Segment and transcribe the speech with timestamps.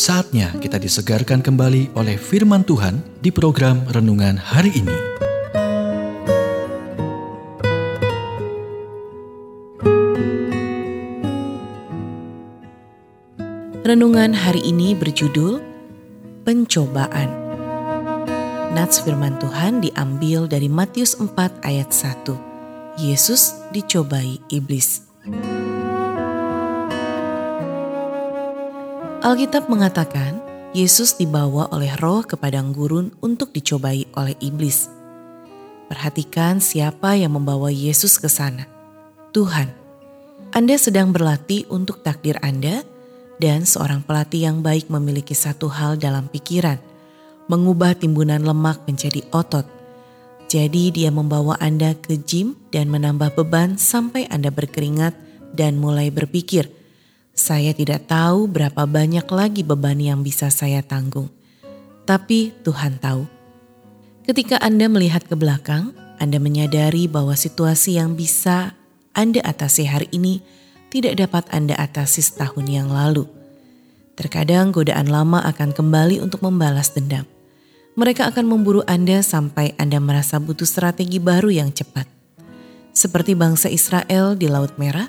[0.00, 4.96] Saatnya kita disegarkan kembali oleh firman Tuhan di program renungan hari ini.
[13.84, 15.60] Renungan hari ini berjudul
[16.48, 17.28] Pencobaan.
[18.72, 23.04] Nats firman Tuhan diambil dari Matius 4 ayat 1.
[23.04, 25.09] Yesus dicobai iblis.
[29.20, 30.40] Alkitab mengatakan,
[30.72, 34.88] Yesus dibawa oleh roh ke padang gurun untuk dicobai oleh iblis.
[35.92, 38.64] Perhatikan siapa yang membawa Yesus ke sana.
[39.36, 39.68] Tuhan.
[40.56, 42.80] Anda sedang berlatih untuk takdir Anda
[43.36, 46.80] dan seorang pelatih yang baik memiliki satu hal dalam pikiran,
[47.44, 49.68] mengubah timbunan lemak menjadi otot.
[50.48, 55.12] Jadi dia membawa Anda ke gym dan menambah beban sampai Anda berkeringat
[55.52, 56.79] dan mulai berpikir,
[57.34, 61.32] saya tidak tahu berapa banyak lagi beban yang bisa saya tanggung,
[62.04, 63.24] tapi Tuhan tahu.
[64.26, 68.76] Ketika Anda melihat ke belakang, Anda menyadari bahwa situasi yang bisa
[69.16, 70.44] Anda atasi hari ini
[70.90, 73.24] tidak dapat Anda atasi setahun yang lalu.
[74.18, 77.24] Terkadang godaan lama akan kembali untuk membalas dendam.
[77.96, 82.04] Mereka akan memburu Anda sampai Anda merasa butuh strategi baru yang cepat.
[82.92, 85.08] Seperti bangsa Israel di Laut Merah,